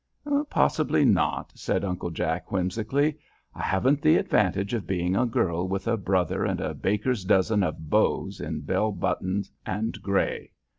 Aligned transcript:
"Possibly 0.49 1.05
not," 1.05 1.51
says 1.55 1.83
Uncle 1.83 2.09
Jack, 2.09 2.51
whimsically. 2.51 3.19
"I 3.53 3.61
haven't 3.61 4.01
the 4.01 4.17
advantage 4.17 4.73
of 4.73 4.87
being 4.87 5.15
a 5.15 5.27
girl 5.27 5.67
with 5.67 5.87
a 5.87 5.95
brother 5.95 6.43
and 6.43 6.59
a 6.59 6.73
baker's 6.73 7.23
dozen 7.23 7.61
of 7.61 7.87
beaux 7.91 8.31
in 8.39 8.61
bell 8.61 8.91
buttons 8.91 9.51
and 9.63 10.01
gray. 10.01 10.53